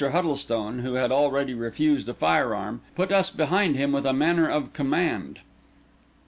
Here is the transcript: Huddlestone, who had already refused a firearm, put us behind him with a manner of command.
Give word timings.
Huddlestone, 0.09 0.79
who 0.79 0.95
had 0.95 1.11
already 1.11 1.53
refused 1.53 2.09
a 2.09 2.15
firearm, 2.15 2.81
put 2.95 3.11
us 3.11 3.29
behind 3.29 3.75
him 3.75 3.91
with 3.91 4.07
a 4.07 4.13
manner 4.13 4.49
of 4.49 4.73
command. 4.73 5.37